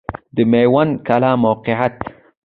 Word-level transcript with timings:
د 0.35 0.37
میوند 0.51 0.93
کلی 1.07 1.31
موقعیت 1.43 1.95